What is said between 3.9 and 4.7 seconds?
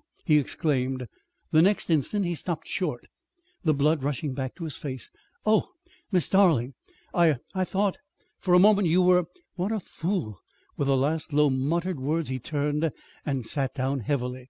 rushing back to